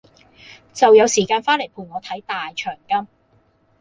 [0.73, 3.07] 就有時間翻來陪我睇大長今